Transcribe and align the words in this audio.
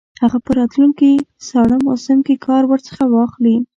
هغه 0.23 0.37
په 0.45 0.51
راتلونکي 0.59 1.11
ساړه 1.47 1.77
موسم 1.85 2.17
کې 2.27 2.35
کار 2.47 2.63
ورڅخه 2.67 3.03
واخلي. 3.09 3.55